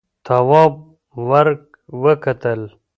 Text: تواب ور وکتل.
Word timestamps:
تواب 0.25 0.73
ور 1.27 1.47
وکتل. 2.03 2.61